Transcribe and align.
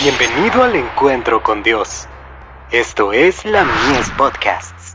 Bienvenido 0.00 0.62
al 0.62 0.76
encuentro 0.76 1.42
con 1.42 1.64
Dios. 1.64 2.06
Esto 2.70 3.12
es 3.12 3.44
la 3.44 3.64
Mies 3.64 4.08
Podcasts. 4.16 4.94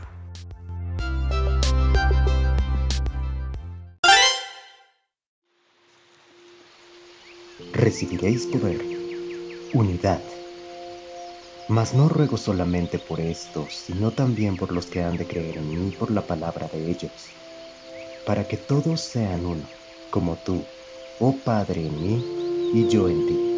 Recibiréis 7.74 8.46
poder, 8.46 8.80
unidad. 9.74 10.22
Mas 11.68 11.92
no 11.92 12.08
ruego 12.08 12.38
solamente 12.38 12.98
por 12.98 13.20
estos, 13.20 13.74
sino 13.74 14.10
también 14.10 14.56
por 14.56 14.72
los 14.72 14.86
que 14.86 15.02
han 15.02 15.18
de 15.18 15.26
creer 15.26 15.58
en 15.58 15.68
mí 15.68 15.90
por 15.90 16.10
la 16.10 16.22
palabra 16.22 16.66
de 16.72 16.90
ellos, 16.90 17.12
para 18.24 18.48
que 18.48 18.56
todos 18.56 19.02
sean 19.02 19.44
uno, 19.44 19.64
como 20.10 20.36
tú, 20.36 20.64
oh 21.20 21.34
Padre, 21.44 21.88
en 21.88 22.02
mí 22.02 22.70
y 22.72 22.88
yo 22.88 23.10
en 23.10 23.26
ti 23.26 23.53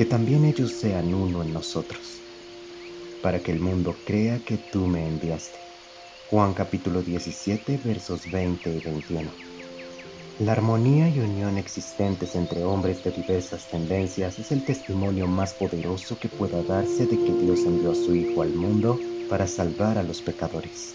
que 0.00 0.06
también 0.06 0.46
ellos 0.46 0.72
sean 0.72 1.12
uno 1.12 1.42
en 1.42 1.52
nosotros, 1.52 2.22
para 3.22 3.40
que 3.40 3.52
el 3.52 3.60
mundo 3.60 3.94
crea 4.06 4.38
que 4.38 4.56
tú 4.56 4.86
me 4.86 5.06
enviaste. 5.06 5.58
Juan 6.30 6.54
capítulo 6.54 7.02
17 7.02 7.76
versos 7.84 8.30
20 8.30 8.70
y 8.70 8.80
21. 8.80 9.30
La 10.38 10.52
armonía 10.52 11.06
y 11.10 11.20
unión 11.20 11.58
existentes 11.58 12.34
entre 12.34 12.64
hombres 12.64 13.04
de 13.04 13.10
diversas 13.10 13.68
tendencias 13.68 14.38
es 14.38 14.50
el 14.52 14.64
testimonio 14.64 15.26
más 15.26 15.52
poderoso 15.52 16.18
que 16.18 16.30
pueda 16.30 16.62
darse 16.62 17.04
de 17.04 17.18
que 17.18 17.34
Dios 17.34 17.66
envió 17.66 17.92
a 17.92 17.94
su 17.94 18.14
Hijo 18.14 18.40
al 18.40 18.54
mundo 18.54 18.98
para 19.28 19.46
salvar 19.46 19.98
a 19.98 20.02
los 20.02 20.22
pecadores. 20.22 20.94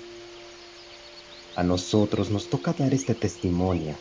A 1.55 1.61
nosotros 1.61 2.31
nos 2.31 2.49
toca 2.49 2.73
dar 2.73 2.91
este 2.91 3.13
testimonio, 3.13 3.95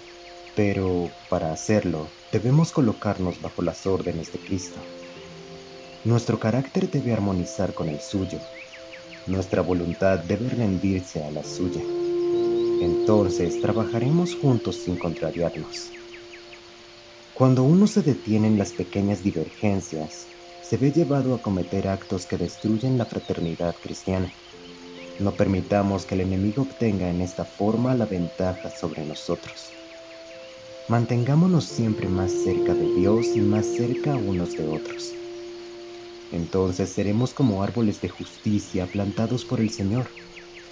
pero 0.57 1.11
para 1.29 1.53
hacerlo 1.53 2.07
debemos 2.35 2.73
colocarnos 2.73 3.41
bajo 3.41 3.63
las 3.63 3.87
órdenes 3.87 4.33
de 4.33 4.41
Cristo. 4.41 4.81
Nuestro 6.03 6.41
carácter 6.41 6.91
debe 6.91 7.13
armonizar 7.13 7.75
con 7.75 7.89
el 7.89 8.01
suyo. 8.01 8.41
Nuestra 9.29 9.63
voluntad 9.63 10.19
debe 10.19 10.49
rendirse 10.49 11.23
a 11.23 11.31
la 11.31 11.45
suya. 11.45 11.81
Entonces 12.83 13.61
trabajaremos 13.61 14.35
juntos 14.35 14.83
sin 14.83 14.97
contrariarnos. 14.97 15.93
Cuando 17.35 17.63
uno 17.63 17.87
se 17.87 18.03
detiene 18.03 18.49
en 18.49 18.59
las 18.59 18.73
pequeñas 18.73 19.23
divergencias, 19.23 20.27
se 20.61 20.77
ve 20.77 20.91
llevado 20.91 21.35
a 21.35 21.41
cometer 21.41 21.87
actos 21.87 22.27
que 22.27 22.37
destruyen 22.37 22.99
la 22.99 23.07
fraternidad 23.07 23.77
cristiana. 23.77 24.35
No 25.21 25.37
permitamos 25.37 26.05
que 26.05 26.17
el 26.17 26.23
enemigo 26.23 26.63
obtenga 26.63 27.09
en 27.09 27.21
esta 27.21 27.45
forma 27.45 27.95
la 27.95 28.07
ventaja 28.07 28.71
sobre 28.71 29.05
nosotros. 29.05 29.84
Mantengámonos 30.87 31.65
siempre 31.65 32.11
más 32.11 32.31
cerca 32.31 32.75
de 32.75 32.93
Dios 32.93 33.35
y 33.35 33.41
más 33.41 33.65
cerca 33.65 34.17
unos 34.17 34.55
de 34.55 34.67
otros. 34.67 35.15
Entonces 36.31 36.91
seremos 36.91 37.33
como 37.33 37.63
árboles 37.63 38.03
de 38.03 38.11
justicia 38.11 38.87
plantados 38.87 39.47
por 39.47 39.61
el 39.61 39.71
Señor 39.71 40.11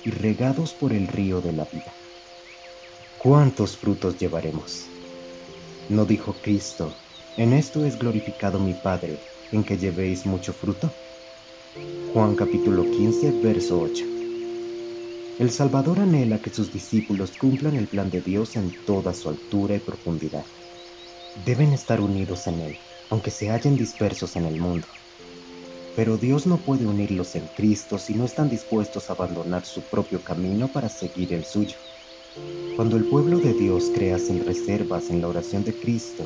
y 0.05 0.11
regados 0.11 0.75
por 0.75 0.93
el 0.93 1.09
río 1.09 1.41
de 1.41 1.53
la 1.53 1.65
vida. 1.65 1.95
¿Cuántos 3.17 3.79
frutos 3.79 4.19
llevaremos? 4.19 4.87
¿No 5.89 6.05
dijo 6.05 6.35
Cristo, 6.43 6.95
en 7.39 7.55
esto 7.55 7.87
es 7.87 7.99
glorificado 7.99 8.59
mi 8.59 8.75
Padre, 8.75 9.19
en 9.51 9.65
que 9.65 9.79
llevéis 9.79 10.27
mucho 10.27 10.53
fruto? 10.53 10.93
Juan 12.13 12.35
capítulo 12.35 12.91
15, 12.91 13.31
verso 13.43 13.81
8. 13.81 14.22
El 15.43 15.51
Salvador 15.51 15.99
anhela 15.99 16.41
que 16.41 16.51
sus 16.51 16.73
discípulos 16.73 17.37
cumplan 17.37 17.75
el 17.75 17.89
plan 17.89 18.09
de 18.11 18.21
Dios 18.21 18.55
en 18.55 18.71
toda 18.87 19.13
su 19.13 19.29
altura 19.29 19.75
y 19.75 19.81
profundidad. 19.81 20.45
Deben 21.45 21.73
estar 21.73 22.01
unidos 22.01 22.47
en 22.47 22.61
Él, 22.61 22.77
aunque 23.11 23.33
se 23.33 23.51
hallen 23.51 23.77
dispersos 23.77 24.37
en 24.37 24.47
el 24.47 24.61
mundo. 24.61 24.87
Pero 25.97 26.17
Dios 26.17 26.47
no 26.47 26.59
puede 26.59 26.87
unirlos 26.87 27.35
en 27.35 27.49
Cristo 27.57 27.99
si 27.99 28.15
no 28.15 28.25
están 28.25 28.49
dispuestos 28.49 29.11
a 29.11 29.15
abandonar 29.15 29.65
su 29.65 29.83
propio 29.91 30.23
camino 30.23 30.73
para 30.73 30.89
seguir 30.89 31.35
el 31.35 31.45
suyo. 31.45 31.79
Cuando 32.77 32.97
el 32.97 33.07
pueblo 33.07 33.41
de 33.41 33.53
Dios 33.53 33.91
crea 33.93 34.21
sin 34.21 34.47
reservas 34.47 35.11
en 35.11 35.23
la 35.23 35.27
oración 35.27 35.65
de 35.65 35.77
Cristo 35.77 36.25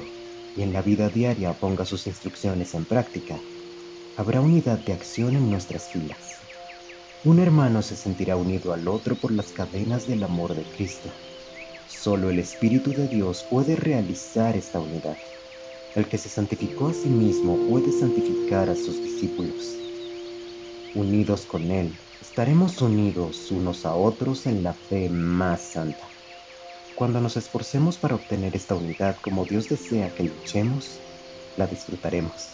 y 0.54 0.60
en 0.60 0.74
la 0.74 0.82
vida 0.82 1.08
diaria 1.08 1.58
ponga 1.58 1.86
sus 1.86 2.06
instrucciones 2.06 2.74
en 2.74 2.84
práctica, 2.84 3.40
habrá 4.18 4.42
unidad 4.42 4.80
de 4.80 4.92
acción 4.92 5.36
en 5.36 5.50
nuestras 5.50 5.88
filas. 5.90 6.45
Un 7.24 7.40
hermano 7.40 7.82
se 7.82 7.96
sentirá 7.96 8.36
unido 8.36 8.72
al 8.72 8.86
otro 8.86 9.16
por 9.16 9.32
las 9.32 9.50
cadenas 9.50 10.06
del 10.06 10.22
amor 10.22 10.54
de 10.54 10.62
Cristo. 10.62 11.08
Solo 11.88 12.30
el 12.30 12.38
Espíritu 12.38 12.92
de 12.92 13.08
Dios 13.08 13.44
puede 13.50 13.74
realizar 13.74 14.56
esta 14.56 14.78
unidad. 14.78 15.16
El 15.96 16.06
que 16.06 16.18
se 16.18 16.28
santificó 16.28 16.88
a 16.88 16.94
sí 16.94 17.08
mismo 17.08 17.56
puede 17.68 17.90
santificar 17.90 18.68
a 18.70 18.76
sus 18.76 19.02
discípulos. 19.02 19.76
Unidos 20.94 21.46
con 21.46 21.70
Él, 21.70 21.90
estaremos 22.20 22.80
unidos 22.80 23.50
unos 23.50 23.86
a 23.86 23.94
otros 23.94 24.46
en 24.46 24.62
la 24.62 24.74
fe 24.74 25.08
más 25.08 25.60
santa. 25.60 26.08
Cuando 26.94 27.20
nos 27.20 27.36
esforcemos 27.36 27.96
para 27.96 28.14
obtener 28.14 28.54
esta 28.54 28.74
unidad 28.74 29.16
como 29.20 29.46
Dios 29.46 29.68
desea 29.68 30.14
que 30.14 30.24
luchemos, 30.24 31.00
la 31.56 31.66
disfrutaremos. 31.66 32.50